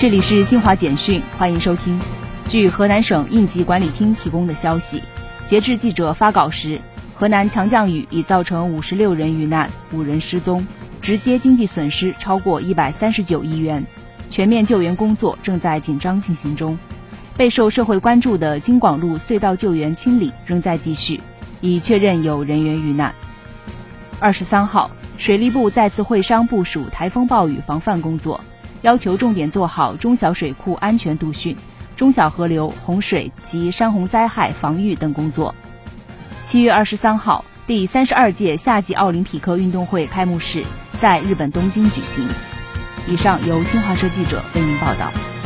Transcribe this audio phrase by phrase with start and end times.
[0.00, 2.00] 这里是新华简讯，欢迎收听。
[2.48, 5.02] 据河南省应急管理厅提供的消息，
[5.44, 6.80] 截至记者发稿时，
[7.14, 10.66] 河南强降雨已造成五十六人遇难、五人失踪，
[11.02, 13.84] 直接经济损失超过一百三十九亿元，
[14.30, 16.78] 全面救援工作正在紧张进行中。
[17.36, 21.20] 备受社会关注的京广路隧道救援清理仍在继续，
[21.60, 23.14] 已确认有人员遇难。
[24.18, 28.40] 二十三号，水利部再次会商部署台风暴雨防范工作。
[28.82, 31.56] 要求重点做好中小水库安全度汛、
[31.96, 35.54] 中小河流洪水及山洪灾害防御等工作。
[36.44, 40.64] 七月二十三号，第三十二届夏季奥林匹克运动会开幕式
[41.00, 42.26] 在日本东京举行。
[43.06, 45.39] 以上由新华社记者为您报道。